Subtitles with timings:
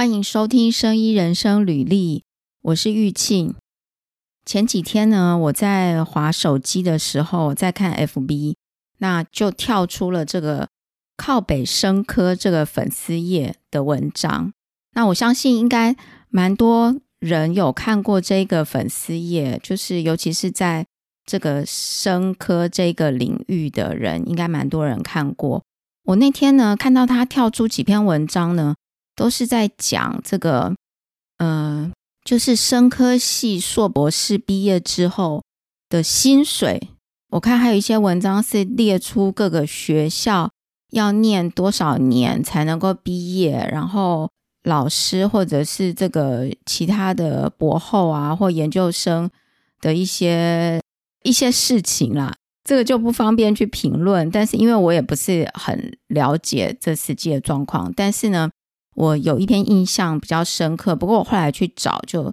[0.00, 2.20] 欢迎收听《生医人生履历》，
[2.62, 3.54] 我是玉庆。
[4.46, 8.54] 前几天呢，我在划手机的时候，在看 FB，
[8.96, 10.68] 那就跳出了这个
[11.18, 14.50] 靠北生科这个粉丝页的文章。
[14.94, 15.94] 那我相信应该
[16.30, 20.86] 蛮多人有看过这个粉丝页，就是尤其是在
[21.26, 25.62] 这个生科这个领域的人，应该蛮多人看过。
[26.04, 28.74] 我那天呢，看到他跳出几篇文章呢。
[29.20, 30.74] 都是在讲这个，
[31.36, 31.92] 呃，
[32.24, 35.42] 就是生科系硕博士毕业之后
[35.90, 36.88] 的薪水。
[37.32, 40.50] 我看还有一些文章是列出各个学校
[40.92, 44.30] 要念多少年才能够毕业，然后
[44.64, 49.30] 老师或者是这个其他的博后啊或研究生
[49.82, 50.80] 的一些
[51.24, 52.34] 一些事情啦。
[52.64, 54.30] 这个就不方便去评论。
[54.30, 58.48] 但是因为我也不是很了解这实际的状况，但是呢。
[59.00, 62.30] 我有一篇印象比较深刻，不过我后来去找就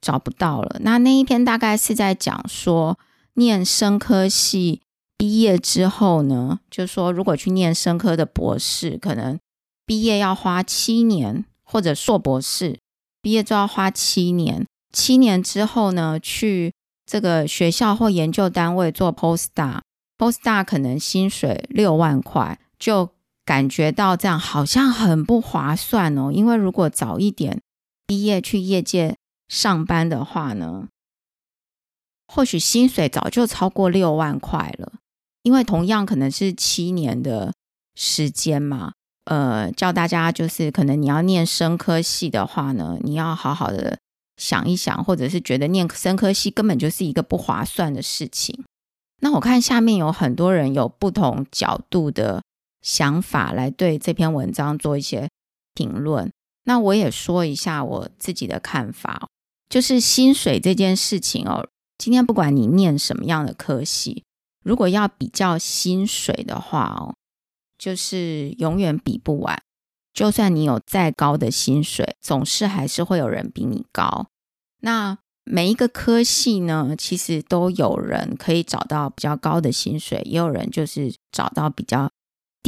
[0.00, 0.78] 找不到了。
[0.80, 2.98] 那那一篇大概是在讲说，
[3.34, 4.80] 念生科系
[5.18, 9.38] 毕业之后呢，就说如果去念生科的博士，可能
[9.84, 12.78] 毕业要花七年，或者硕博士
[13.20, 14.66] 毕业就要花七年。
[14.90, 16.72] 七年之后呢，去
[17.04, 23.10] 这个学校或研究单位做 postdoc，postdoc 可能薪水六万块就。
[23.48, 27.62] 感觉到这样好像很不划算哦，因为如果早一点
[28.06, 29.16] 毕业去业界
[29.48, 30.88] 上班的话呢，
[32.26, 34.92] 或许薪水早就超过六万块了。
[35.44, 37.54] 因为同样可能是七年的
[37.94, 38.92] 时间嘛，
[39.24, 43.96] 呃，叫大家就是可能你要念生科系的话呢，你要好好的
[44.36, 48.62] 想一想，或者是觉得念生科系根本就是一个不划算的事情。
[49.22, 52.42] 那我看下面有很多人有不同角度的。
[52.82, 55.28] 想法来对这篇文章做一些
[55.74, 56.32] 评论。
[56.64, 59.28] 那我也说一下我自己的看法，
[59.68, 61.68] 就是薪水这件事情哦。
[61.96, 64.22] 今天不管你念什么样的科系，
[64.62, 67.14] 如果要比较薪水的话哦，
[67.78, 69.60] 就是永远比不完。
[70.12, 74.26] 就算你有再高的薪水，总是还是会有人比你高。
[74.80, 82.10] 那每一个科系呢，其实都有人可以找到比较高的薪水，也有人就是找到比较。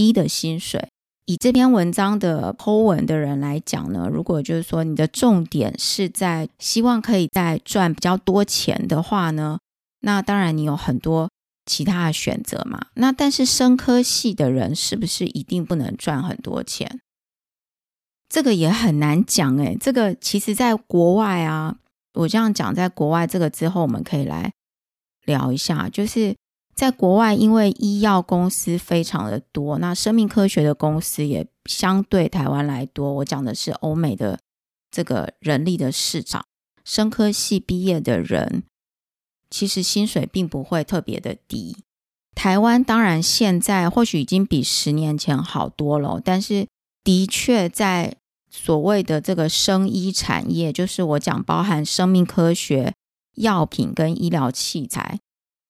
[0.01, 0.89] 低的薪水，
[1.27, 9.59] 以这篇文章的 Po 文的人来讲呢，如果就是说你的重点是在希望可以再赚比较多钱的话呢，
[10.01, 11.29] 那当然你有很多
[11.67, 12.87] 其他的选择嘛。
[12.95, 16.99] 那但是生科系的人是不是一定不能赚很多钱？
[18.31, 19.77] 这个也很难讲诶。
[19.79, 21.77] 这个其实在国外啊，
[22.15, 24.51] 我这样讲，在国外这个之后我们可以来
[25.27, 26.35] 聊一下，就是。
[26.75, 33.13] 在国外，因为医药公司非常的多，那生命科学的公司也相对台湾来多。
[33.15, 34.39] 我讲的是欧美的
[34.91, 36.47] 这个人力的市场，
[36.83, 38.63] 生科系毕业的人，
[39.51, 41.77] 其实薪水并不会特别的低。
[42.35, 46.67] 台湾当然现在或许已经比十年前好多了，但是
[47.05, 48.17] 的确在
[48.51, 52.95] 所谓的这个生医产业，就是我讲包含生命科学、
[53.35, 55.21] 药品跟医疗器材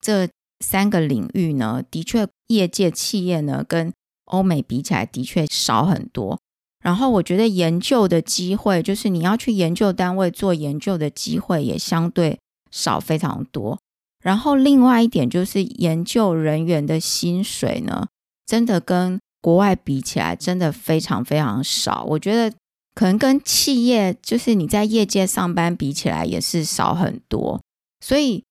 [0.00, 0.28] 这。
[0.64, 3.92] 三个领域呢，的确，业界企业呢跟
[4.26, 6.38] 欧美比起来，的确少很多。
[6.84, 12.38] 然后，我觉得研究的机会，就是你要去研究单位做研究的机会，也相对
[12.70, 13.78] 少非常多。
[14.22, 18.06] 然后，另外一点就是研究人员的薪水呢，
[18.46, 22.04] 真的跟国外比起来，真的非常非常少。
[22.04, 22.54] 我觉得
[22.94, 27.60] 可能跟企业，就是你在业界上班比起来，也是少很多。
[28.04, 28.44] 所以。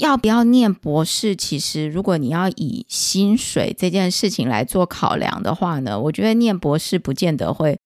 [0.00, 1.36] 要不要念博士？
[1.36, 7.78] 其实，如果你要以薪水这件事情来做考量的话呢，我觉得念博士不见得会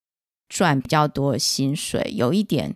[0.49, 2.11] 赚比较多的薪水。
[2.17, 2.75] 有一点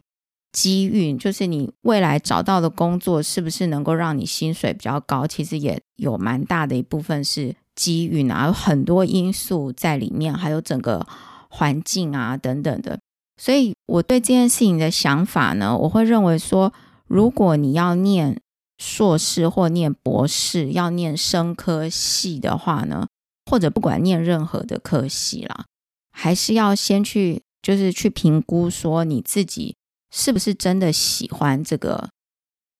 [0.52, 11.06] 机遇，就是你未来找到的工作是不是能够让你薪水比较高，其实也有蛮大的一部分是机遇啊，有很多因素在里面，还有整个
[11.48, 12.98] 环境啊等等的。
[13.40, 16.74] 所以我对这件事情的想法呢，我会认为说，
[17.06, 18.38] 如果你要念。
[18.82, 23.06] 硕士或念博士要念生科系的话呢，
[23.48, 25.66] 或者不管念任何的科系啦，
[26.10, 29.76] 还是要先去就是去评估说你自己
[30.10, 32.10] 是不是真的喜欢这个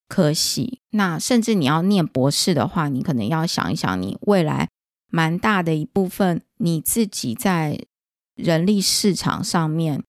[0.08, 0.81] 科系。
[0.90, 4.69] 那甚至你要念博士的话，你可能要想一想，你未来
[5.08, 7.87] 蛮大的一部分你自己在
[8.34, 10.02] 人力市场上面。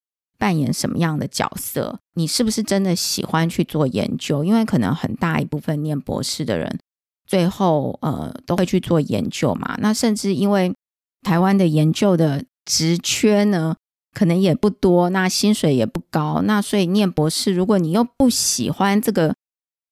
[0.44, 1.98] 扮演什么样的角色？
[2.16, 4.44] 你是不是真的喜欢去做研究？
[4.44, 6.80] 因为可能很大一部分念博士的人，
[7.26, 9.78] 最后呃都会去做研究嘛。
[9.80, 10.74] 那甚至因为
[11.22, 13.78] 台湾的研究的职缺呢，
[14.14, 19.34] 可能也不多，那薪水也不高，那所以念博士，如果你又不喜欢这个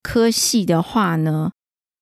[0.04, 1.51] 科系的话呢，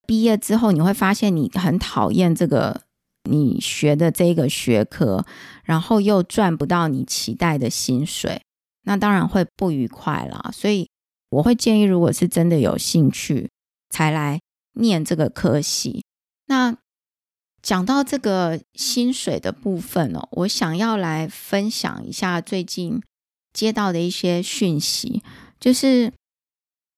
[0.08, 2.82] 毕业之后你会发现你很讨厌这个
[3.24, 5.26] 你学的这个学科，
[5.64, 8.42] 然后又赚不到你期待的薪水，
[8.84, 10.50] 那当然会不愉快啦。
[10.54, 10.90] 所以
[11.30, 13.50] 我会建议，如果是真的有兴趣，
[13.90, 14.40] 才来
[14.74, 16.04] 念这个科系。
[16.48, 16.76] 那
[17.62, 23.02] 讲到这个薪水的部分哦，我想要来分享一下最近
[23.52, 25.22] 接到的一些讯息，
[25.60, 26.14] 就是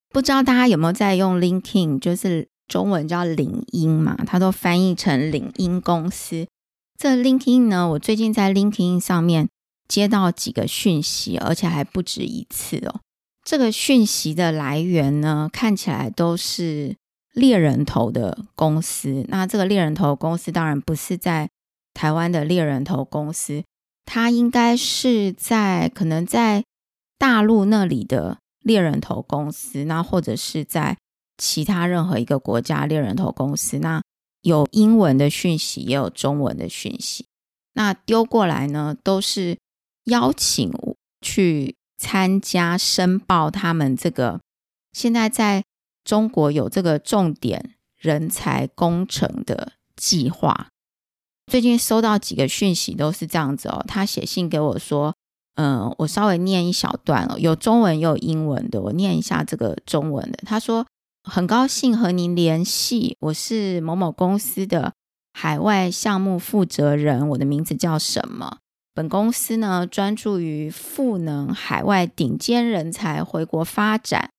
[0.10, 6.48] 不知道大家有没有在用 LinkedIn，就是中文叫领英嘛，它都翻译成领英公司。
[6.98, 9.50] 这 LinkedIn 呢，我最近在 LinkedIn 上面
[9.88, 13.02] 接到几个讯息，而且还不止一次哦。
[13.44, 16.96] 这个讯息的来源呢，看起来都是。
[17.34, 21.50] 猎人头的公司，那这个猎人头公司当然不是在
[21.94, 23.64] 台湾的猎人头公司，
[24.04, 26.66] 它应该是在可能在
[27.18, 30.98] 大陆那里的猎人头公司，那或者是在
[31.42, 34.02] 其他任何一个国家猎人头公司，那
[34.44, 37.26] 有英文的讯息，也有中文的讯息，
[37.74, 39.58] 那丢过来呢，都是
[40.06, 40.72] 邀请
[41.20, 44.40] 去参加申报他们这个
[44.94, 45.64] 现在在。
[46.04, 50.70] 中国有这个重点人才工程的计划，
[51.46, 53.86] 最近收到几个讯息都是这样子哦。
[53.88, 55.14] 他写信给我说
[55.62, 60.84] ：“嗯，我稍微念一小段哦，有中文也有英文的，我念一下这个中文的。”他说
[61.24, 64.94] ：“很高兴和您联系，我是某某公司的
[65.34, 68.58] 海外项目负责人，我的名字叫什么？
[68.94, 74.32] 本公司呢专注于赋能海外顶尖人才回国发展。”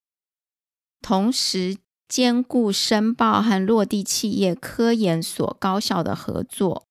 [1.01, 6.85] 同时兼顾申报和落地企业科研所高校的合作、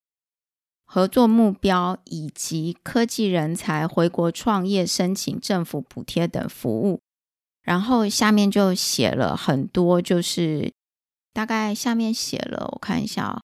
[0.85, 7.01] 合作目标以及科技人才回国创业申请政府补贴等服务。
[7.63, 10.71] 然后下面就写了很多，就是
[11.33, 13.39] 大概下面写了，我看一下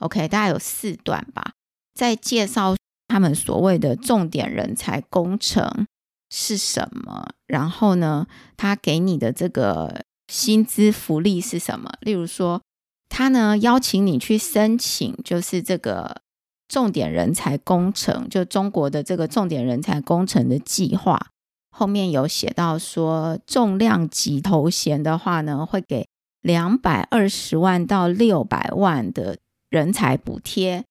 [0.00, 1.52] ，OK，大概有四段吧，
[1.94, 2.76] 在介绍
[3.08, 5.86] 他们所谓的重点人才工程
[6.30, 7.30] 是什么。
[7.46, 8.26] 然后呢，
[8.56, 10.02] 他给你的这个。
[10.30, 11.92] 薪资福利是什么？
[12.02, 12.62] 例如说，
[13.08, 16.22] 他呢邀请你去申请，就是这个
[16.68, 21.32] 重点人才工程，就中国的这个重点人才工程的计划。
[21.70, 26.06] 后面有写到说，重量级头衔的话呢，会给
[26.42, 29.38] 两百二十万到六百万的
[29.70, 30.84] 人才补贴。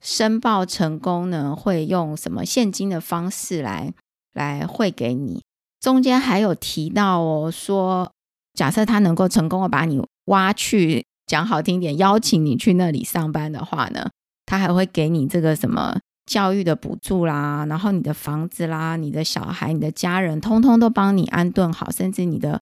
[0.00, 3.92] 申报成功呢，会用什么现金的方式来
[4.32, 5.42] 来汇给你？
[5.80, 8.10] 中间还有提到哦，说。
[8.52, 14.10] 假设他能够成功的把你挖去，讲好听点，邀请你去那里上班的话呢，
[14.44, 16.00] 他还会给你这个什么
[16.30, 22.60] 教育的补助啦，然后你的房子啦、你的小孩、你的家人，通通都帮你安顿好，甚至你的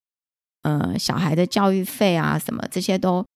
[0.62, 3.26] 呃小孩的教育费啊什么这些都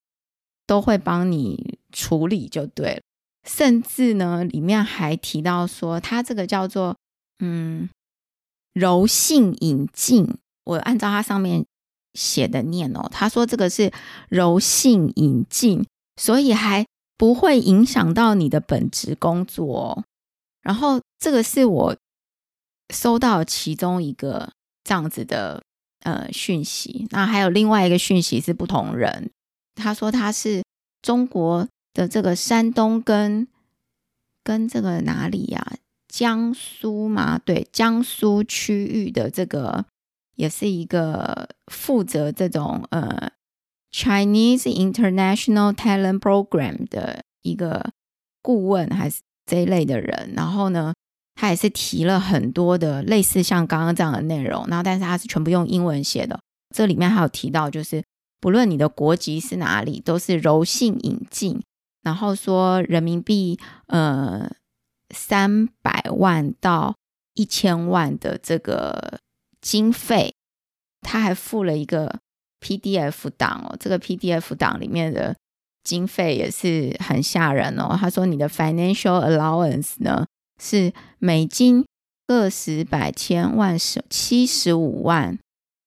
[0.66, 3.00] 都会帮你处理就对了。
[3.46, 6.96] 甚至呢，里面还提到说，他这个叫做
[7.40, 7.90] 嗯
[8.72, 10.26] 柔性引进，
[10.64, 11.64] 我按照他上面。
[12.14, 13.90] 写的念哦，他说这个是
[14.28, 15.82] 柔性引进，
[16.20, 16.84] 所以还
[17.16, 20.04] 不会影响到你的本职工作。
[20.62, 21.96] 然后这个是我
[22.94, 24.52] 收到其中一个
[24.84, 25.62] 这样子的
[26.00, 27.06] 呃讯息。
[27.10, 29.30] 那还有另外一个讯息是不同人，
[29.74, 30.62] 他说他是
[31.02, 33.46] 中国的这个山东跟
[34.42, 35.74] 跟这个哪里呀？
[36.08, 39.84] 江苏嘛，对，江苏区域的这个。
[40.34, 43.30] 也是一个负责这种呃
[43.92, 47.92] Chinese International Talent Program 的一个
[48.40, 50.32] 顾问，还是这一类的人。
[50.36, 50.92] 然后呢，
[51.34, 54.66] 他也是提了很多的类似像刚刚这样的内容。
[54.68, 56.38] 然后，但是他是全部用英文写的。
[56.74, 58.02] 这里面还有提到，就是
[58.40, 61.62] 不论你的国籍是哪里，都是柔性引进。
[62.02, 64.50] 然后说人民币呃
[65.14, 66.94] 三百万到
[67.34, 69.18] 一千万的这个。
[69.64, 70.34] 经费，
[71.02, 72.18] 他还附了一个
[72.60, 75.36] PDF 档哦，这个 PDF 档里面的
[75.84, 77.96] 经费也是很吓人哦。
[77.98, 80.26] 他说你的 financial allowance 呢
[80.60, 81.84] 是美金
[82.26, 85.38] 个十百千万十七十五万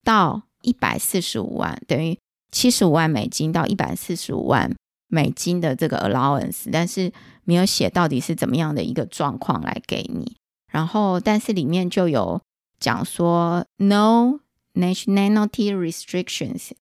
[0.04, 2.18] 到一百四十五万，等于
[2.50, 4.74] 七十五万美金到一百四十五万
[5.08, 7.12] 美金的这个 allowance，但是
[7.44, 10.36] 没有写到底是怎么样的一个状况来给你。
[10.72, 12.40] 然后，但是里面就有。
[12.78, 14.40] 讲说 no
[14.74, 16.72] nationality restrictions，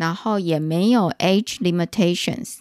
[0.00, 2.60] 然后也没有 age limitations，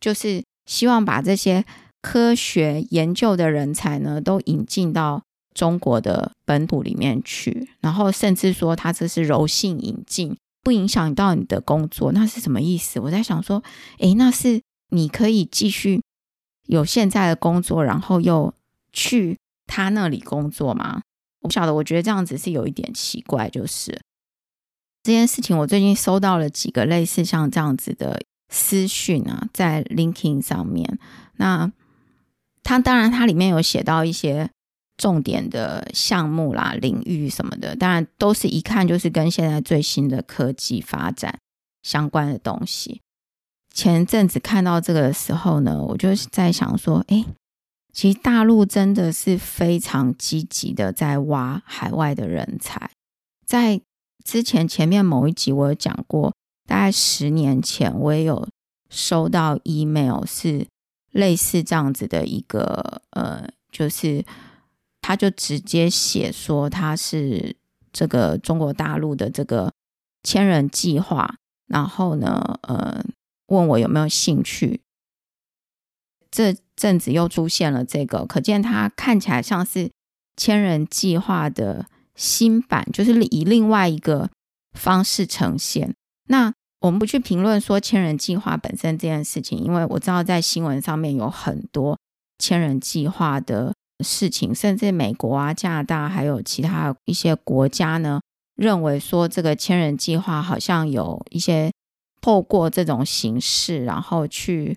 [0.00, 1.64] 就是希望把这些
[2.00, 5.22] 科学研究的人才呢都引进到
[5.54, 12.98] 中国的本土里面去，然后甚至说他这是柔性引进，不影响到你的工作，那是什么意思？
[12.98, 13.62] 我在想说，
[14.00, 16.02] 诶，那是你可以继续
[16.66, 18.52] 有现在的工作，然后又
[18.92, 21.02] 去他那里工作吗？
[21.42, 23.48] 我不晓得，我觉得这样子是有一点奇怪。
[23.48, 24.00] 就是
[25.02, 30.98] 这件事情，我最近收到了几个类似像这样子的私讯啊，在 l i n k i n g 上面。
[31.36, 31.70] 那
[32.62, 34.50] 它当然，它里面有写到一些。
[34.98, 41.36] 重点的项目啦、领域什么的，当然都是一看就是跟现在最新的科技发展
[41.82, 43.00] 相关的东西。
[43.74, 47.24] 前阵子看到这个的时候呢，我就在想说，哎，
[47.92, 52.90] 其实大陆真的是非常积极的在挖海外的人才。
[53.44, 53.80] 在
[54.24, 56.32] 之前前面某一集我有讲过，
[56.66, 58.48] 大概十年前我也有
[58.90, 60.66] 收到 email，是
[61.10, 64.24] 类似这样子的一个呃，就是。
[65.04, 67.56] 他就直接写说他是
[67.92, 69.72] 这个中国大陆的这个
[70.22, 71.34] 千人计划，
[71.66, 73.04] 然后呢，呃，
[73.48, 74.80] 问我有没有兴趣。
[76.30, 79.90] 这阵子又出现了这个，可见他看起来像是
[80.36, 81.86] 千人计划的
[82.22, 84.30] 新版，就是以另外一个
[84.78, 85.92] 方式呈现。
[86.28, 91.98] 那我们不去评论说千人计划本身这件事情，因为我知道在新闻上面有很多
[92.38, 93.74] 千人计划的。
[94.02, 98.20] 事情，甚至美国啊、加拿大还有其他一些国家呢，
[98.56, 101.70] 认为说这个千人计划好像有一些
[102.20, 104.76] 透过这种形式，然后去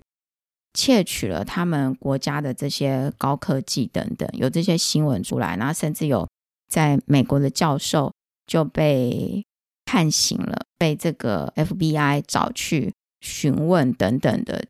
[0.74, 6.28] 窃取了他们国家的这些高科技等等，有这些新闻出来，然后甚至有
[6.68, 8.12] 在美国的教授
[8.46, 9.44] 就被
[9.84, 14.66] 判刑了，被这个 FBI 找去询问等等的。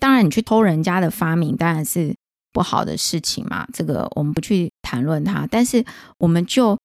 [0.00, 2.14] 当然，你去偷人家的发明，当然是。
[2.50, 5.46] 不好的事情嘛，这个我们不去谈论它。
[5.46, 5.84] 但是，
[6.18, 6.76] 我们就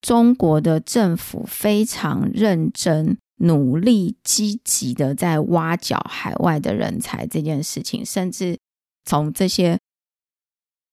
[0.00, 8.58] 中国的政府非常认真、努力、积极的在挖角海外的人才这件事情，甚至
[9.04, 9.78] 从这些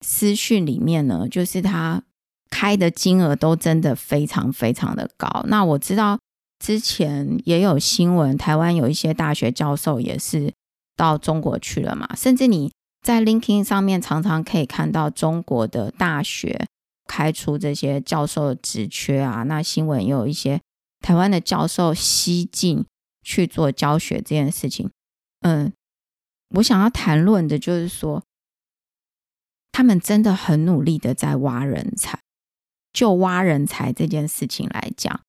[0.01, 2.03] 私讯里面呢，就是他
[2.49, 5.43] 开的金额都真的非常非常的高。
[5.47, 6.19] 那我知道
[6.59, 10.53] 之前也有新闻，台湾有一些大学教授也是
[10.95, 12.71] 到中国去了嘛，甚至你。
[13.03, 16.67] 在 LinkedIn 上面常常可以看到中国的大学
[17.07, 20.59] 开出这些教授的职缺啊，那新闻也有一些
[20.99, 22.83] 台湾的教授西进
[23.23, 24.89] 去做教学这件事情。
[25.41, 25.71] 嗯，
[26.55, 28.21] 我想要谈论的就是说，
[29.71, 32.19] 他们真的很努力的在挖人才。
[32.97, 35.21] 就挖人才这件事情来讲，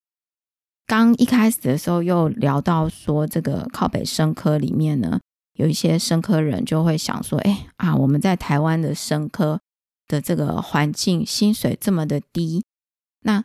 [0.86, 5.20] 刚一开始的时候又聊到说，这个靠北生科里面呢。
[5.52, 9.60] 有一些生科人就会想说：“哎啊，我们在台湾的生科
[10.06, 12.64] 的这个环境，薪水这么的低，
[13.24, 13.44] 那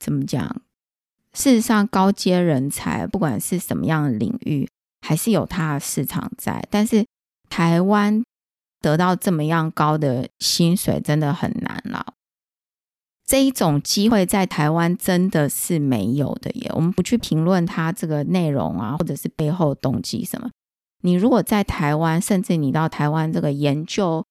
[0.00, 0.60] 怎么讲？
[1.32, 4.68] 事实上，高阶人才不管是什么样的领域，
[5.06, 6.66] 还是有它的市场在。
[6.72, 7.06] 但是
[7.48, 8.20] 台湾
[8.80, 12.14] 得到这么样高的薪水，真的很难了。
[13.30, 16.72] 这一种机会在台湾真的是没有的耶。
[16.74, 20.50] 我们不去评论它这个内容啊，或者是背后动机什么。”
[21.02, 24.26] 你如果在台湾，甚至你到台湾这个研究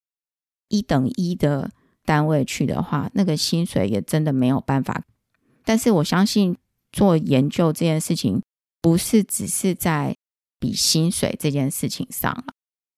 [0.67, 1.71] 一等一的
[2.03, 5.01] 单位去的话，那个薪水也真的没有办法。
[5.63, 6.57] 但是我相信
[6.91, 8.41] 做研究这件事情，
[8.81, 10.13] 不是只是在
[10.59, 12.53] 比薪水这件事情上了。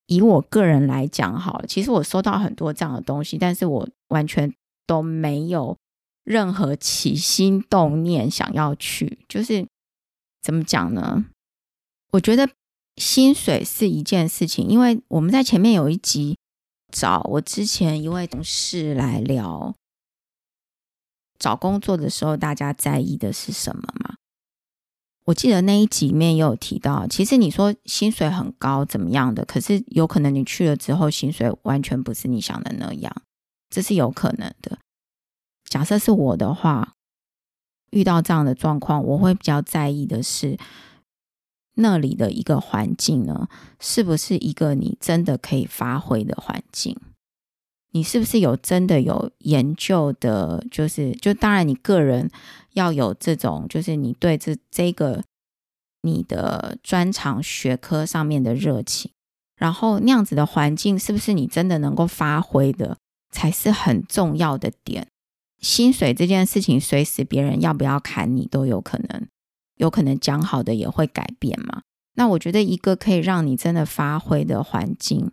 [0.07, 4.51] 以我个人来讲，好了，其实我收到很多这样的东西，但是我完全
[4.87, 5.77] 都没有
[6.23, 9.19] 任何起心动念想要去。
[9.27, 9.67] 就是
[10.41, 11.25] 怎么讲呢？
[12.11, 12.49] 我觉得。
[12.97, 16.37] 薪水是一件事情，因为我们在前面有一集
[16.91, 19.73] 找我之前一位同事来聊
[21.39, 24.15] 找工作的时候，大家在意的是什么嘛？
[25.23, 33.15] 我记得那一集里面也有提到，其实你说薪水很高怎么样的，可是有可能你去了之后，薪水完全不是你想的那样，
[33.69, 34.77] 这是有可能的。
[35.71, 36.95] 假设是我的话，
[37.91, 40.57] 遇到这样的状况，我会比较在意的是。
[41.75, 43.47] 那里的一个环境呢，
[43.79, 46.97] 是不是一个你真的可以发挥的环境？
[47.91, 50.63] 你是不是有真的有研究的？
[50.69, 52.29] 就是就当然，你个人
[52.73, 55.23] 要有这种，就是你对这这个
[56.01, 59.09] 你的专长学科上面的热情，
[59.55, 62.97] 然后那样子的环境，是不是你真的能够发挥的，
[63.31, 65.07] 才是很重要的点。
[65.61, 69.27] 薪水这件事情，随时别人要不要砍你都有可能。
[69.77, 71.81] 有可能讲好的也会改变嘛？
[72.13, 75.31] 那我觉得一个可以让你真的发挥的环境，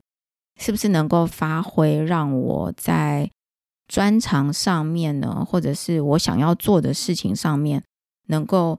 [0.59, 3.31] 是不是能够发挥让我在
[3.87, 7.85] 专长上面呢，或者是我想要做的事情上面，
[8.29, 8.79] 能够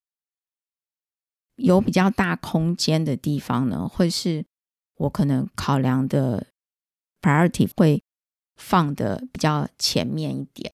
[1.55, 4.45] 有比较大空间的地方呢，会是
[4.97, 6.47] 我可能考量的
[7.21, 8.01] priority 会
[8.55, 10.71] 放的比较前面一点。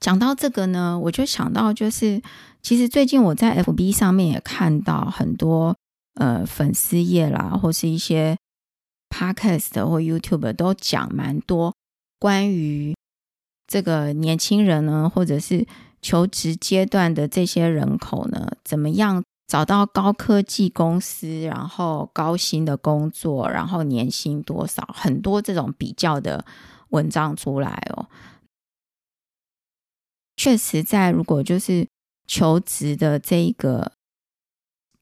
[0.00, 2.22] 讲到这个呢，我就想到就是，
[2.62, 5.74] 其实最近我在 FB 上面也看到很多
[6.14, 8.36] 呃粉丝页啦，或是一些
[9.08, 11.74] Podcast 或 YouTube 都讲蛮多
[12.18, 12.94] 关于
[13.66, 15.66] 这个年轻人呢，或者是
[16.02, 26.44] 求职阶段的这些人口呢，怎么样找到高科技公司，然后高薪的工作，然后年薪多少，很多这种比较的
[26.90, 28.06] 文章出来哦。
[30.36, 31.88] 确实，在如果就是
[32.26, 33.92] 求职的这一个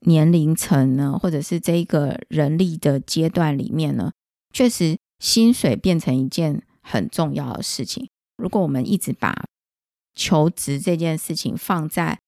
[0.01, 4.13] 年龄层呢，或者是这一个人力的阶段里面呢，
[4.53, 8.09] 确实薪水变成一件很重要的事情。
[8.37, 9.45] 如果我们一直把
[10.15, 12.19] 求职这件事情放在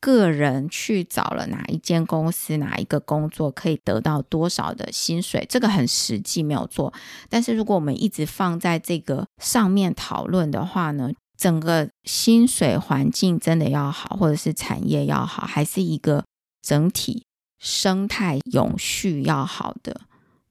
[0.00, 6.92] 个人去找了哪一间公司、哪一个工作可以得到多少的薪水，这个很实际没有错。
[7.28, 11.10] 但是如果我们一直放在这个上面讨论的话呢？
[11.36, 16.24] 整个薪水环境真的要好，或者是产业要好，还是一个
[16.60, 17.24] 整体
[17.58, 20.02] 生态永续要好的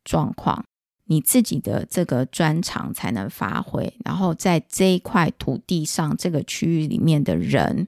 [0.03, 0.65] 状况，
[1.05, 7.87] 你自己的这个专长才能发挥，然后在这一块土地上这个区域里面的人，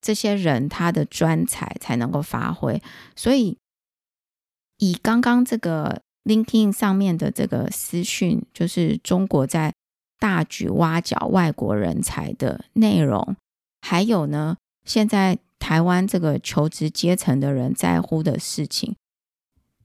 [0.00, 2.80] 这些人他的专才才能够发挥。
[3.14, 3.58] 所以，
[4.78, 9.74] 以刚刚这个 LinkedIn 上面的这个私讯，就是中国在。
[10.18, 13.36] 大举挖角外国人才的内容，
[13.80, 18.96] 还有呢，现在台湾这个求职阶层的人在乎的事情，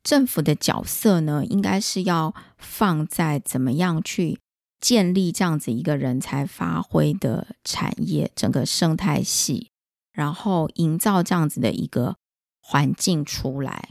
[0.04, 4.40] 政府的角色呢，应该是要放在怎么样去
[4.80, 9.70] 建立这样子一个人才发挥的产业整个生态系，
[10.14, 12.16] 然后营造这样子的一个
[12.62, 13.90] 环境出来。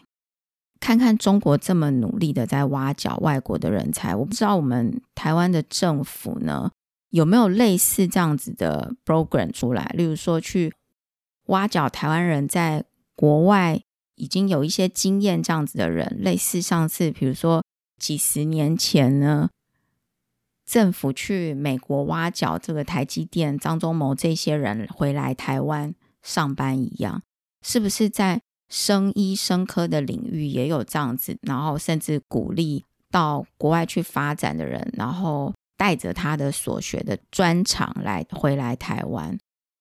[0.81, 6.71] 看看中国这么努力的在挖角外国的人才，我不知道我们台湾的政府呢
[7.11, 10.73] 有没有类似这样子的 program 出来，例如说去
[11.47, 12.85] 挖角台湾人在
[13.17, 13.81] 国外
[14.15, 17.65] 已经有一些经验这样子的人，类似上次比如说
[17.99, 19.51] 几十年前呢，
[20.65, 27.23] 政府去美国挖角这个台积电张忠谋这些人回来台湾上班一样，
[27.63, 28.41] 是不是在？
[28.69, 39.39] 生医生科的领域也有这样子，然后甚至鼓励到国外去发展的人，然后带着他的所学的专长来回来台湾。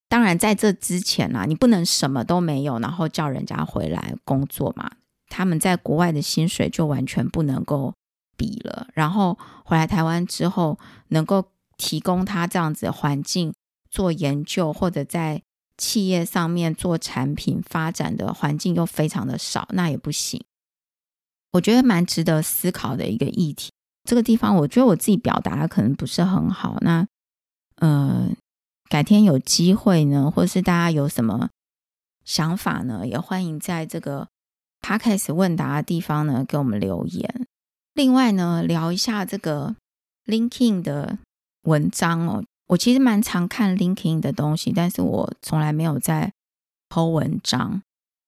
[0.08, 4.90] 当然，在这之前啊，你不能什么都没有，然后叫人家回来工作嘛。
[5.28, 7.94] 他们在国外的薪水就完全不能够
[8.38, 8.88] 比了。
[8.94, 13.54] 然后回来台湾之后，能够提供他这样子的环境
[13.90, 15.44] 做研究，或者在。
[15.78, 20.44] 企业上面做产品发展的环境又非常的少，那也不行。
[21.52, 23.72] 我觉得蛮值得思考的一个议题。
[24.04, 26.78] 这个地方，我觉得我自己表达的可能不是很好。
[26.82, 27.06] 那，
[27.76, 28.30] 呃，
[28.90, 31.50] 改天有机会呢，或是大家有什么
[32.24, 34.28] 想法呢，也欢迎在这个
[34.82, 37.48] podcast 问答的地方呢给我们留言。
[37.94, 39.76] 另外呢，聊一下这个
[40.26, 41.18] linking 的
[41.64, 42.44] 文章哦。
[42.68, 46.34] 我其实蛮常看 LinkedIn 的东西，但是我从来没有在
[46.90, 47.82] 剖文章。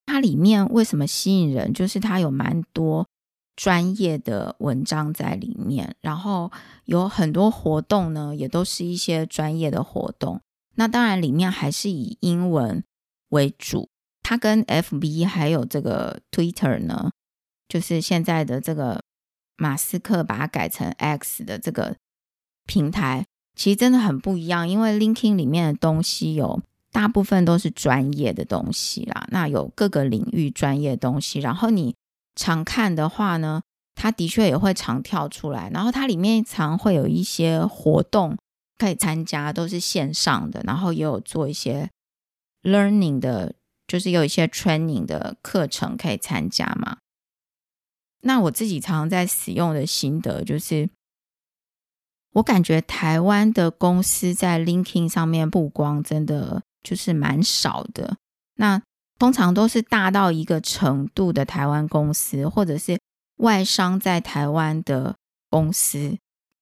[0.05, 1.71] 它里面为什么吸引人？
[1.73, 3.07] 就是它有蛮多
[3.55, 6.51] 专业的文章在里面，然后
[6.85, 10.41] 有很多活动呢，也都是一些专业的活动。
[10.75, 12.83] 那当然里面还是以英文
[13.29, 13.89] 为主。
[14.23, 17.11] 它跟 FB 还有这个 Twitter 呢，
[17.67, 19.01] 就是现在的这个
[19.57, 21.97] 马斯克把它改成 X 的这个
[22.65, 23.25] 平台。
[23.59, 26.61] 其实真的很不一样，因为 Linking 里面的东西有
[26.93, 31.41] 大部分都是专业的东西啦，那有各个领域专业的东西。
[31.41, 31.93] 然后你
[32.37, 33.61] 常看的话呢，
[33.95, 35.69] 它的确也会常跳出来。
[35.73, 38.37] 然后它里面常会有一些活动
[38.77, 41.89] 可以参加，都是线上的，然后也有做一些
[42.63, 46.99] learning 的，就是有一些 training 的课程可以参加嘛。
[48.21, 50.89] 那我自己常常在使用的心得就是。
[52.33, 58.17] 我感觉台湾的公司在 LinkedIn 上面曝光真的就是蛮少的。
[58.55, 58.81] 那
[59.17, 62.99] 通常都是大到一个程度的台湾公司，或者是
[63.37, 65.15] 外商在台湾的
[65.49, 66.17] 公司，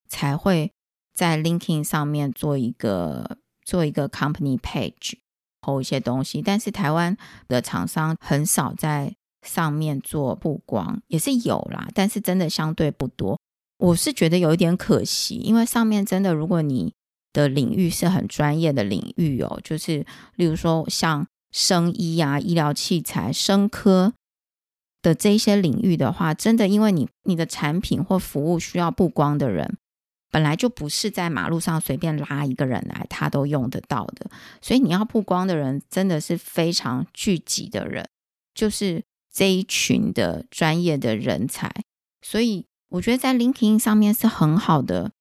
[0.10, 0.71] 才会
[1.13, 5.15] 在 LinkedIn 上面做一个做一个 company page，
[5.62, 6.41] 投一些东西。
[6.41, 7.15] 但是台湾
[7.47, 9.13] 的厂商很少在
[9.45, 13.38] 上面做曝光，也是有啦，但是真的相对不多。
[13.77, 16.93] 我是觉得有一点可惜，因为上面真的，如果你
[17.33, 24.13] 的领域是很专业的领域哦，就是例如说像生医啊、医疗器材、生科
[25.01, 29.77] 的这一些领域的话，真的因为你你的产品或服务需要曝光的人，
[30.31, 34.29] 本来就不是在马路上随便拉一个人来他都用得到的，
[34.61, 38.09] 所以你要曝光的人真的是非常聚集的人，
[38.55, 41.71] 就是这一群的专业的人才，
[42.23, 45.12] 所以我觉得在 LinkedIn 上面是很好的。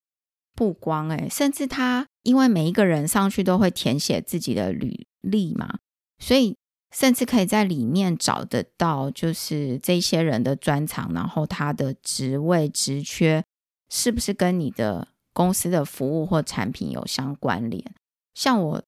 [0.55, 5.81] 曝光哎，甚至他因为每一个人上去都会填写自己的履历嘛，
[6.19, 6.57] 所以
[6.91, 13.45] 甚至可以在里面找得到，就是这些人的专长，然后他的职位职缺
[13.91, 17.85] 是不是跟你的公司的服务或产品有相关联？
[18.33, 18.83] 像我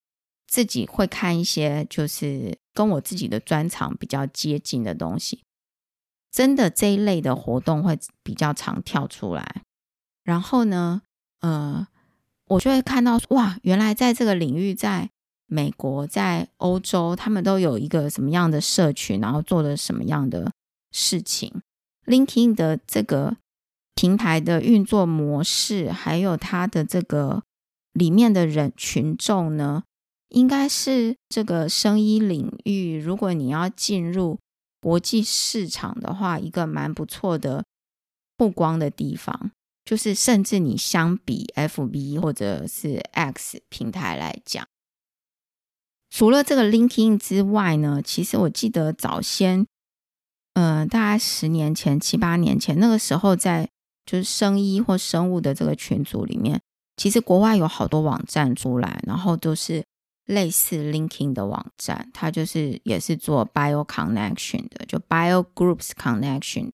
[0.46, 5.42] 自己会看一些，就是跟我自己的专长比较接近的东西，
[6.30, 9.62] 真的这一类的活动会比较常跳出来，
[10.24, 11.02] 然后呢？
[11.40, 11.86] 呃，
[12.46, 15.08] 我就会看到哇，原来在这个领域，在
[15.46, 20.50] 美国、在欧洲，他们都有一个什么样的社群，然后做了什么样的
[20.90, 21.62] 事情。
[22.06, 23.36] LinkedIn 的这个
[23.94, 27.42] 平台的运作模式，还有它的这个
[27.92, 29.84] 里面的人群众呢，
[30.30, 34.38] 应该是这个生意领域，如果你要进入
[34.80, 37.64] 国际市场的话，一个蛮不错的
[38.36, 39.50] 曝光的地方。
[39.84, 44.68] 就是，甚至你相比 FB 或者是 X 平台来讲，
[46.10, 49.66] 除了这个 Linkin 之外呢，其实我记得早先，
[50.52, 53.70] 呃，大概十年前、七八年前，那个时候在
[54.04, 56.60] 就是生医或生物的这个群组里面，
[56.98, 59.82] 其实国外有好多网站出来，然后都是
[60.28, 66.70] 类似 Linking 的网站，它就是也是做 Bio Connection 的，就 Bio Groups Connection。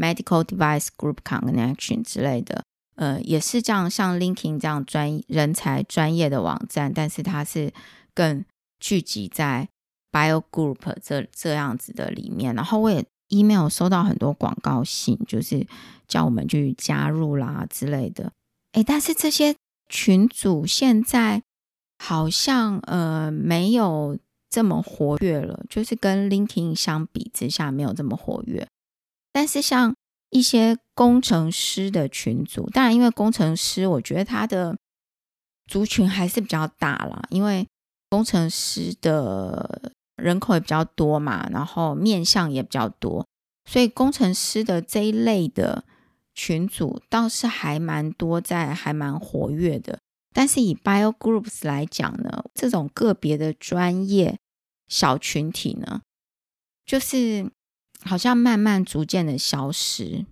[0.00, 2.62] Medical Device Group Connection 之类的，
[2.94, 7.72] 呃，也是这样，像 Linking 这样专人才专业的网站，但是它是
[8.14, 8.44] 更
[8.78, 9.68] 聚集在
[10.12, 12.54] Bio Group 这这样子的里面。
[12.54, 15.66] 然后我也 email 收到很多广告信，就是
[16.06, 18.32] 叫我们去加入啦之类的。
[18.74, 19.56] 诶，但是这些
[19.88, 21.42] 群组现在
[21.98, 24.16] 好像呃没有
[24.48, 28.66] 这么活跃了，就是跟 LinkedIn 相比之下没有这么活跃。
[29.32, 29.94] 但是像
[30.30, 34.76] 一些工程师的群组，当然因为工程师，我觉得他的
[35.66, 37.66] 族群还是比较大啦，因为
[38.08, 43.26] 工程师的人口也比较多嘛，然后面向也比较多，
[43.64, 45.84] 所以工程师的这一类的
[46.34, 49.98] 群组倒是还蛮多，在还蛮活跃的。
[50.32, 54.38] 但是以 Bio Groups 来讲呢，这种个别的专业
[54.86, 56.02] 小群体呢，
[56.84, 57.50] 就是。
[58.04, 60.24] 好像慢慢逐渐的消失。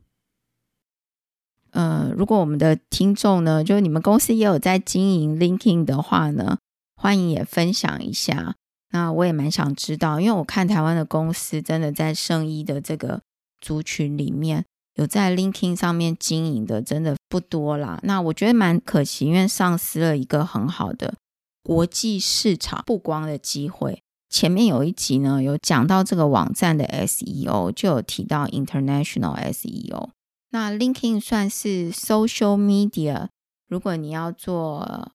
[1.72, 6.58] 呃，如果我们的听众呢，就是你们公司也有在经营 Linking 的话呢，
[6.94, 8.54] 欢迎也分享一下。
[8.90, 13.20] 那我也蛮想知道，因为我看台湾的公司真的在生意的这个
[13.60, 14.64] 族群里面，
[14.96, 17.98] 有在 LinkedIn 上面经营的真的不多啦。
[18.02, 21.14] 那我觉得蛮可惜，因为丧失了一个很好的
[21.62, 24.02] 国际市场曝光的机会。
[24.28, 30.08] 前面有一集呢，有讲到这个网站的 SEO，就有提到 international SEO。
[30.50, 33.28] 那 LinkedIn 算是 social media，
[33.68, 35.12] 如果你要做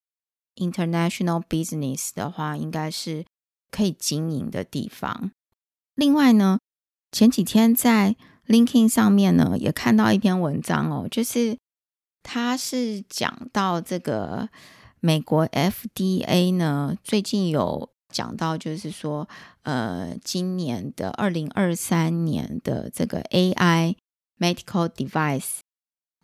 [0.55, 3.25] international business 的话，应该是
[3.69, 5.31] 可以经营的地方。
[5.95, 6.59] 另外呢，
[7.11, 8.15] 前几天在
[8.47, 11.57] linkin 上面呢，也看到一篇文章哦，就是
[12.23, 14.49] 它是讲到这个
[14.99, 17.89] 美国 FDA 呢，最近有。
[18.13, 19.29] 讲到就是说，
[19.63, 23.95] 呃，今年的二零二三年的这个 AI
[24.37, 25.59] medical device，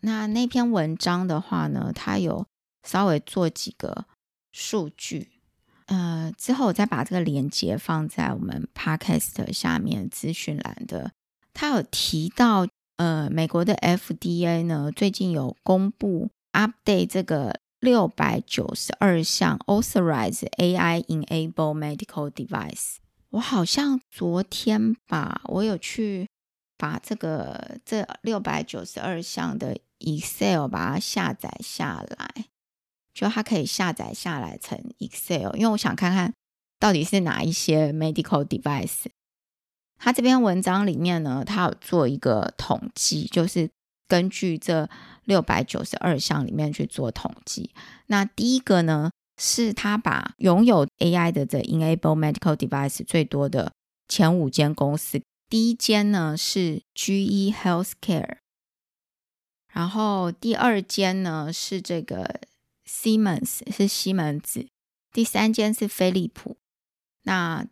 [0.01, 2.45] 那那篇文章的话呢，它有
[2.83, 4.03] 稍微做几个
[4.51, 5.39] 数据，
[5.85, 11.13] 呃，之后我再把这个链接放在我们 podcast 下面资讯栏的。
[11.57, 12.67] 他有提到，
[12.97, 17.59] 呃，美国的 FDA 呢，最近有公布 update 这个。
[17.79, 22.95] 六百九十二项 authorized AI enable medical device，
[23.29, 26.27] 我好像昨天吧，我有去
[26.75, 32.45] 把这个这六百九十二项的 Excel 把它下载下来，
[33.13, 36.33] 就它可以下载下来成 Excel，因为我想看看
[36.79, 39.05] 到底是哪一些 medical device。
[39.97, 43.69] 他这篇文章里面呢，他有做一个统计，就是
[44.07, 44.89] 根据这。
[45.27, 47.71] 六百九十二项里面去做统计，
[48.05, 53.73] 那第一个呢，是他把拥有 AI 的这 enable medical device 最多的
[54.07, 58.37] 前五间公司，第一间呢是 GE Healthcare，
[59.73, 62.39] 然后第二间呢是这个
[62.89, 64.69] Siemens 是西门子，
[65.11, 66.55] 第三间是飞利浦。
[67.23, 67.65] 那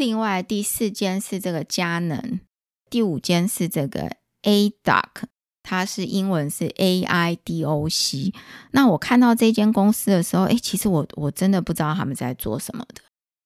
[0.00, 2.40] 另外第四间是这个佳能，
[2.88, 5.24] 第五间是这个 adock
[5.62, 8.34] 它是英文是 AIDOC。
[8.70, 13.02] 那我看到这间公司的时候，哎，其实我我真的不知道他们在做什么的。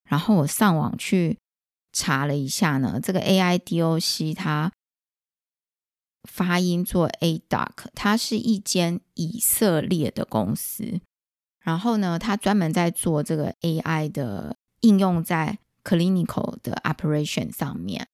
[0.09, 1.37] 然后我上网去
[1.93, 4.71] 查了一下呢，这个 AIDOC 它
[6.31, 11.01] 发音做 adock 它是一间以色列的公司。
[11.65, 15.59] 然后呢，它专门在做这个 AI 的应用在。
[15.85, 18.09] Clinical 的 operation 上面，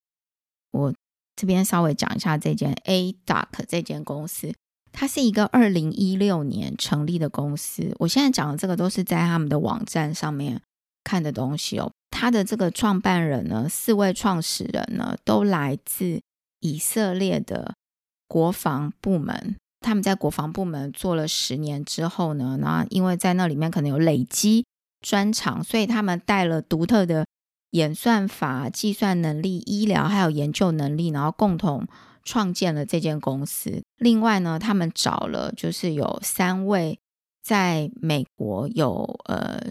[0.72, 0.92] 我
[1.36, 4.52] 这边稍微讲一下这间 A Doc 这间公司，
[4.90, 7.94] 它是一个二零一六年成立的公司。
[8.00, 10.60] 我现在讲的这个都是在他们的网站上面
[11.04, 11.92] 看的东西哦。
[12.10, 16.20] 它的这个创办人呢，四位创始人呢，都来自
[16.58, 17.76] 以色列的
[18.26, 19.54] 国防部门。
[19.80, 24.66] 他们在国防部门做了十年之后呢，那因为在那里面可能有累积
[25.00, 27.24] 专长，所以他们带了独特的。
[27.70, 31.86] 演算法、计算能力、医疗还有研究能力，然后共同
[32.24, 33.82] 创建了这间公司。
[33.96, 36.98] 另外呢，他们找了就是有三位
[37.42, 39.70] 在美国有呃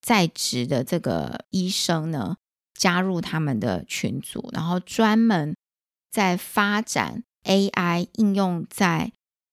[0.00, 2.36] 在职的这个医生呢，
[2.74, 5.56] 加入他们的群组，然后专门
[6.10, 9.12] 在发展 AI 应用在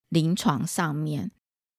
[0.10, 1.32] 临床上面。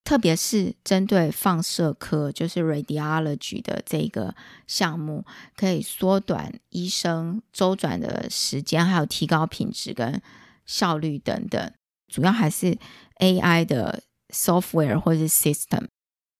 [0.05, 4.35] 特别是针对放射科，就是 radiology 的这个
[4.67, 5.25] 项目，
[5.57, 10.21] 可以缩短医生周转的时间，还有提高品质跟
[10.67, 11.73] 效率等等。
[12.07, 12.77] 主要还是
[13.19, 15.87] AI 的 software 或是 system，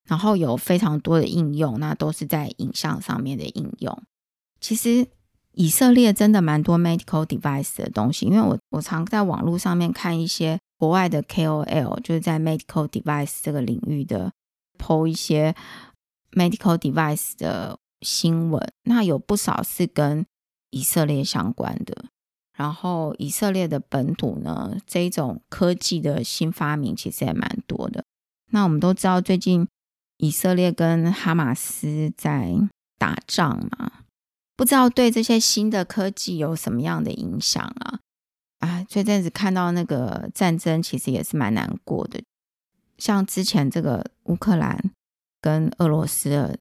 [0.07, 4.03] 然后有非常多的应用，那都是在影像上面的应用。
[4.61, 5.07] 其实
[5.53, 10.61] 以色列真的蛮多 medical device 的东西，因为我我常在网络上面看一些。
[10.79, 14.33] 国外的 KOL 就是在 medical device 这个领域的
[14.79, 15.55] ，po 一些
[16.33, 20.27] medical device 的新闻，那有不少是跟
[20.71, 22.07] 以色列相关的。
[22.57, 28.05] 然后以色列的本土呢，这种科技的新发明其实也蛮多的。
[28.53, 29.67] 那我们都知道，最近
[30.19, 32.55] 以色列跟哈马斯在
[32.97, 34.05] 打仗嘛，
[34.55, 37.99] 不知道对这些新的科技有什么样的影响啊？
[38.61, 42.23] 啊，这阵子看到那个战争，其实也是蛮难过的。
[42.97, 44.93] 像之前这个乌克兰
[45.41, 46.59] 跟俄罗斯的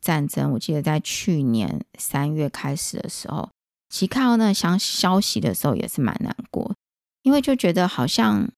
[0.00, 3.50] 战争，我记得在去年三月开始的时候，
[3.88, 6.74] 其实看到那消消息的时候也是蛮难过，
[7.22, 8.50] 因为就觉得好像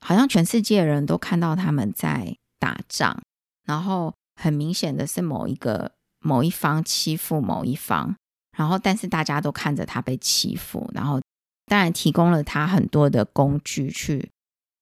[0.00, 3.20] 好像全世界的人都看到他们在打仗，
[3.66, 8.16] 然后很明显的是某一个某一方欺负某一方，
[8.56, 11.20] 然后但是大家都看着他被欺负，然后。
[11.68, 14.30] 当然提供了他很多的工具去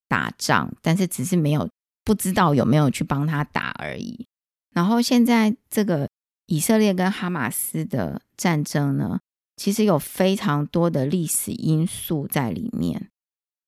[0.09, 1.69] 打仗，但是只是没有
[2.05, 4.27] 不知道有没有去帮他打而已。
[4.73, 6.09] 然后现在这个
[6.47, 9.19] 以色列跟哈马斯的战争呢，
[9.57, 13.11] 其实有非常多的历史因素在里面，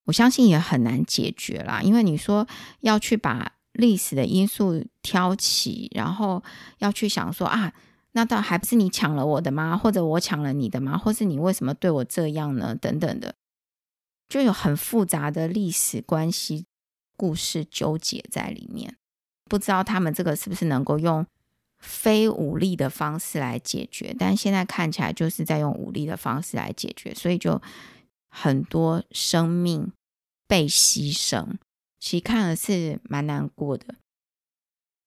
[0.07, 1.83] 我相信也很难解决啦。
[1.83, 2.47] 因为你说
[2.81, 6.43] 要去把历史的因素挑起，然后
[6.79, 7.73] 要去想说啊。
[8.19, 9.77] 那倒还不是你抢了我的吗？
[9.77, 10.99] 或者我抢了你的吗？
[10.99, 12.75] 或是你为什么对我这样呢？
[12.75, 13.37] 等等的，
[14.29, 16.67] 就有很复杂的历史关系
[17.17, 18.97] 故事纠结在里面。
[19.49, 21.25] 不知道他们这个是不是能够用
[21.79, 24.13] 非武力的方式来解决？
[24.19, 27.63] 但现在看起来就是在用武力的方式来解决，所以就
[28.29, 29.93] 很多生命
[30.49, 31.53] 被牺牲，
[32.01, 33.95] 其实看了是蛮难过的。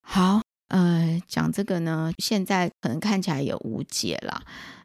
[0.02, 0.41] 好。
[0.72, 4.42] 呃，讲这个呢，现在可能看起来也无解了。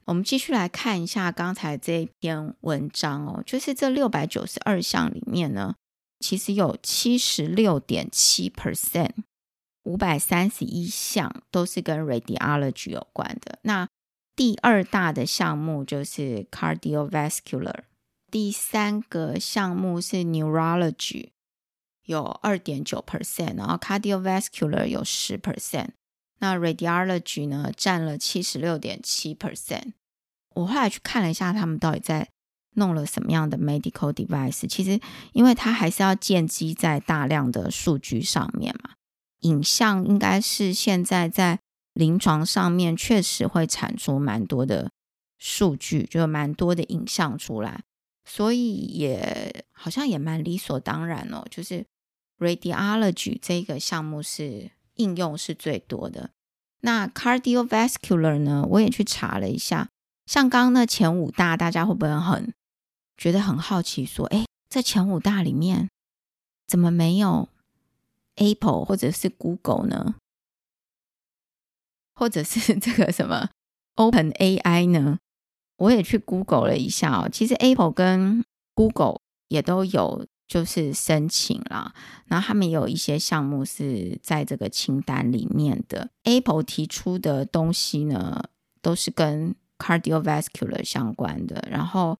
[0.07, 5.77] 我们继续来看一下刚才这篇文章哦，就是这六百九十二项里面呢，
[6.19, 9.13] 其实有七十六点七 percent，
[9.85, 13.61] 五百三十一项都是跟 radiology 有关的。
[13.63, 13.89] 那
[14.35, 17.85] 第二大的项目就是 cardiovascular，
[18.29, 21.29] 第三个项目是 neurology。
[22.07, 25.89] 有二点九 percent，然后 cardiovascular 有十 percent，
[26.39, 29.93] 那 radiology 呢占了七十六点七 percent。
[30.55, 32.29] 我后来去看了一下，他们到底在
[32.75, 34.67] 弄了什么样的 medical device。
[34.69, 35.01] 其实，
[35.33, 38.93] 因为它还是要建基在大量的数据上面嘛，
[39.41, 41.59] 影像应该是现在在
[41.93, 44.91] 临床上面确实会产出蛮多的
[45.39, 47.83] 数据，就蛮多的影像出来，
[48.25, 51.85] 所以也好像也蛮理所当然哦，就是。
[52.39, 56.31] Radiology 这个项目是应用是最多的。
[56.81, 58.67] 那 Cardiovascular 呢？
[58.71, 59.89] 我也去查了一下，
[60.27, 62.53] 像刚刚那前五大，大家会不会很
[63.17, 64.05] 觉得很好奇？
[64.05, 65.89] 说，哎，在前五大里面
[66.67, 67.49] 怎么没有
[68.37, 70.17] Apple 或者是 Google 呢？
[72.15, 73.49] 或者是 这个什么
[73.95, 75.19] Open AI 呢？
[75.79, 78.45] 我也去 Google 了一下哦，其实 Apple 跟
[78.75, 81.93] Google 也都有就是申请啦，
[82.27, 86.11] 然后他们有一些项目是在这个清单里面的。
[86.23, 88.45] Apple 提出的东西呢，
[88.81, 92.17] 都是跟 cardiovascular 相关的，然后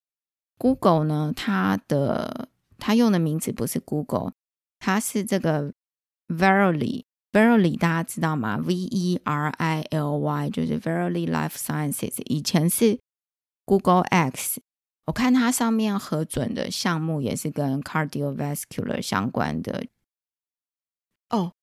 [0.57, 4.33] Google 呢，它的它用的名字不是 Google，
[4.79, 5.73] 它是这个
[6.27, 12.99] Verily，Verily 大家知道吗？V E R I L Y 就是 Verily Life Sciences，以前是
[13.65, 14.61] Google X，
[15.07, 19.85] 我看它上面核准的项目也是跟 cardiovascular 相关的。
[21.29, 21.53] 哦，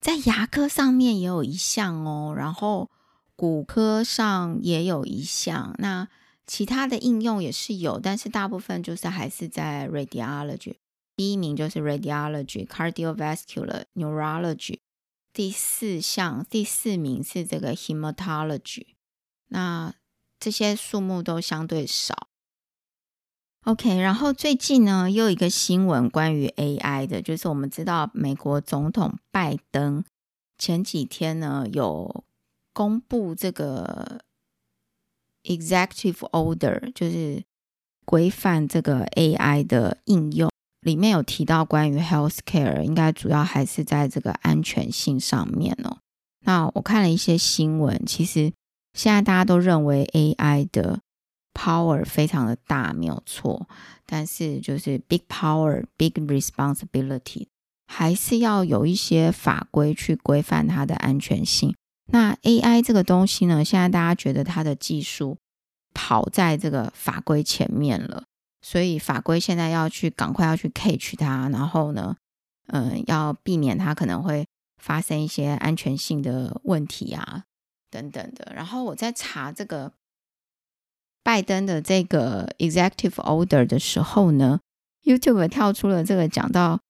[0.00, 2.90] 在牙科上面也有一项哦，然后
[3.36, 6.08] 骨科上也有一项，那
[6.46, 10.76] 其他的应用也是有，但是大部分就是还是在 radiology。
[11.16, 14.80] 第一名就是 radiology、cardiovascular、neurology，
[15.32, 18.94] 第四项第四名是这个 hematology。
[19.48, 19.94] 那
[20.40, 22.28] 这些数目都相对少。
[23.64, 30.04] OK，然后最近呢，又一个新闻关于 AI 的，就是我们知道美国总统拜登
[30.58, 32.24] 前几天呢有
[32.72, 34.20] 公布这个
[35.44, 37.42] Executive Order，就是
[38.04, 40.50] 规范这个 AI 的应用，
[40.80, 45.98] 里面有提到关于 Healthcare，应该主要还是在这个安全性上面哦。
[46.40, 48.52] 那我看了一些新闻，其实。
[48.96, 51.00] 现在大家都认为 AI 的
[51.54, 53.68] power 非常的大，没有错。
[54.04, 57.46] 但是就是 big power, big responsibility，
[57.86, 61.74] 还是要有一些法规去规范它的安全性。
[62.08, 65.38] 那 AI 这个东西呢，现在大家觉得它的技术
[65.94, 68.24] 跑在这个法规前面了，
[68.60, 72.16] 所以法规现在要去赶快要去 catch 它，然后呢，
[72.66, 77.44] 嗯，要避免它可能会发生一些安全性的问题啊。
[77.90, 79.92] 等等的，然后我在查这个
[81.24, 84.60] 拜登的这个 executive order 的时候呢
[85.02, 86.80] ，YouTube 跳出了这个讲到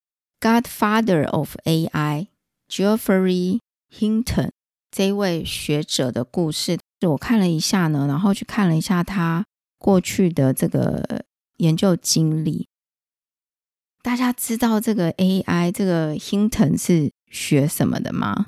[0.40, 2.26] Godfather of AI
[2.68, 3.60] Geoffrey
[3.96, 4.50] Hinton
[4.90, 6.78] 这位学者的故事。
[7.02, 9.44] 我看了一下呢，然后去看了一下他
[9.78, 11.24] 过去的这个
[11.58, 12.66] 研究经历。
[14.02, 18.46] 大家知道这个 AI 这个 Hinton 是学什么的吗？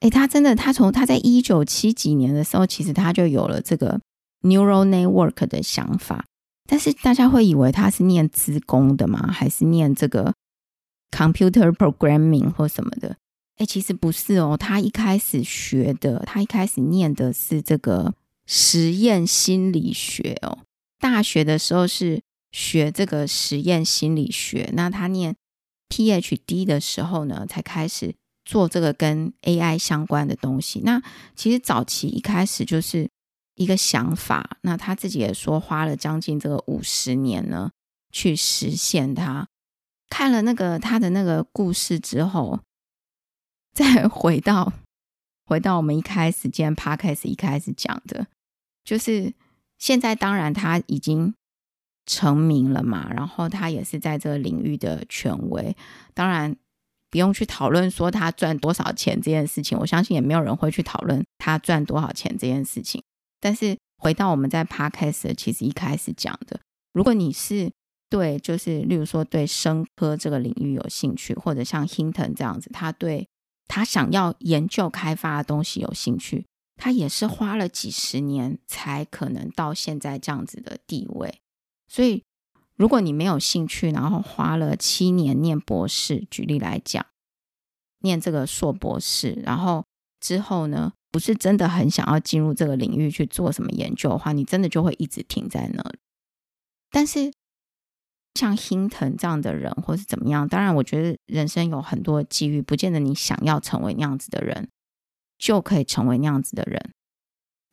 [0.00, 4.00] 哎，他真的，他从他在一九七几年的时候，其实他就有了这个
[4.42, 6.24] neural network 的想法。
[6.66, 9.30] 但是大家会以为他是念资工的吗？
[9.32, 10.34] 还是念这个
[11.10, 13.16] computer programming 或什么的？
[13.56, 14.56] 哎，其实不是哦。
[14.56, 18.14] 他一开始学的，他一开始念的是这个
[18.46, 20.58] 实验心理学哦。
[20.98, 22.22] 大学的时候是
[22.52, 24.70] 学这个实验心理学。
[24.74, 25.34] 那他念
[25.88, 28.14] PhD 的时候呢，才开始。
[28.44, 31.02] 做这个跟 AI 相关的东西，那
[31.36, 33.06] 其实早期一开始就是
[33.58, 34.56] 一个想法。
[34.62, 37.70] 那他自己也说，花了将近这个五十年呢，
[38.10, 39.46] 去实现它。
[40.08, 42.60] 看了那个他的那个故事之后，
[43.74, 44.72] 再回到
[45.44, 48.26] 回到我们一开始今天 Podcast 一开始讲的，
[48.84, 49.34] 就是
[49.78, 51.34] 现在当然他已经
[52.06, 55.76] 成名了嘛，然后他也是在这个领域的权威，
[56.14, 56.56] 当然。
[57.10, 63.02] 不用去讨论说他赚多少钱这件事情，我相信也没有人会去讨论他赚多少钱这件事情。
[63.40, 66.60] 但是回到我们在 podcast 其实一开始讲的，
[66.92, 67.70] 如果你是
[68.08, 73.28] 对，就是例如说对生科这个领域有兴趣，或者像 Hinton 这样子，他对
[73.66, 76.46] 他想要研究开发的东西有兴趣，
[76.76, 81.40] 他也是花了几十年才可能到现在这样子的地位，
[81.88, 82.22] 所以。
[82.78, 87.04] 如果你没有兴趣，然后花了七年念博士，举例来讲，
[88.02, 89.84] 念这个硕博士，然后
[90.20, 95.82] 之后呢，不是真的很想要进入这个领域去做什么研究的话，你真的就会一直停在那。
[96.90, 97.32] 但是
[98.34, 104.68] 像心疼这样的人，或是怎么样，当然，我觉得人生有很多机遇，不见得你想要成为那样子的人，
[105.38, 106.92] 就可以成为那样子的人。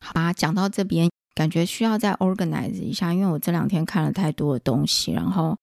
[0.00, 1.08] 好吧，讲到这边。
[1.34, 5.58] 感觉需要再 organize 一下，因为我这两天看了太多的东西，然后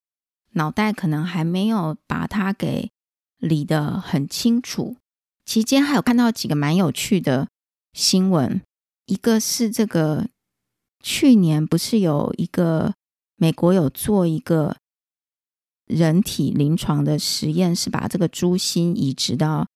[0.52, 2.92] 脑袋可能还没有把它给
[3.38, 4.96] 理得很清楚。
[5.44, 7.48] 期间还有看到几个蛮有趣的
[7.94, 8.60] 新闻，
[9.06, 10.28] 一个是这个
[11.00, 12.92] 去年不是有一个
[13.36, 14.76] 美国有做一个
[15.86, 19.68] 人体临床的实验，是把这个猪心移植到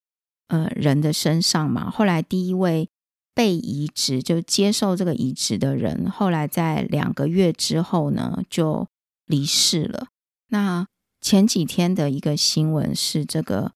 [0.49, 1.89] 呃人的身上嘛？
[1.89, 2.87] 后来第一位。
[3.35, 8.89] 被移植就接受这个移植的人，后来在两个月之后呢，就
[9.25, 10.07] 离世了。
[10.47, 10.85] 那
[11.21, 13.71] 前几天的一个新闻是，这个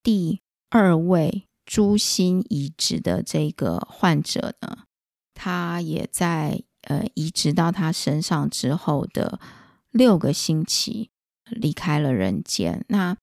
[0.00, 4.78] 第二位猪心移植的这个患者呢，
[5.32, 9.38] 他也在呃移植到他身上之后的
[9.92, 11.10] 六个星期
[11.48, 12.84] 离开了人间。
[12.88, 13.16] 那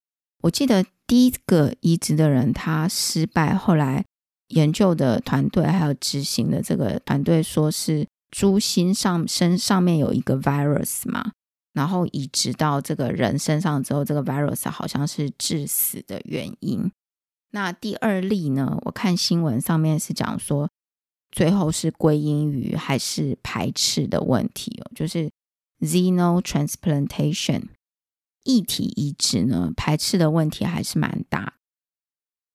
[0.43, 4.05] 我记得第一个移植的人他失败，后来
[4.47, 11.33] 研究的团队还有执行的这个团队说是猪心上身上面有一个 virus 嘛。
[11.73, 16.89] 然后移植到这个人身上之后，这个 virus 好像是致死的原因。
[17.51, 18.77] 那第二例呢？
[18.83, 20.69] 我看新闻上面是讲说，
[21.31, 25.31] 最后是归因于还是排斥的问题哦，就是
[25.79, 27.69] xenotransplantation
[28.43, 31.55] 异体移植呢，排斥的问题还是蛮大。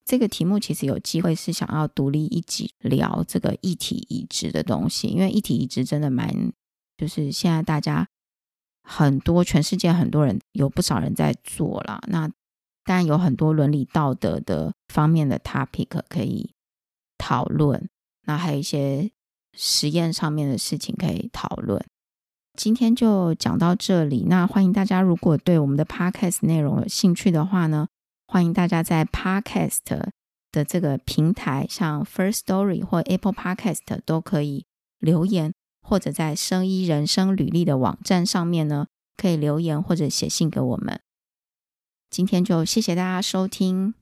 [0.05, 6.53] 这个题目其实有机会是想要独立一集聊这个异体移植的东西，因为异体移植真的蛮，
[6.97, 8.09] 就是现在大家。
[8.84, 12.28] 很多全世界很多人有不少人在做了，那
[12.85, 16.53] 当然有很多伦理道德的方面的 topic 可以
[17.18, 17.89] 讨论，
[18.26, 19.11] 那还有一些
[19.57, 21.85] 实验上面的事情可以讨论。
[22.59, 27.89] 今天就讲到这里，那欢迎大家如果对我们的 podcast 内容有兴趣的话呢，
[28.26, 29.78] 欢迎大家在 podcast
[30.51, 34.66] 的这个平台，像 First Story 或 Apple Podcast 都可以
[34.99, 35.53] 留言。
[35.85, 41.01] 或者在生医人生履历的网站上面呢，可以留言或者写信给我们。
[42.12, 43.94] 今天就谢谢大家收听。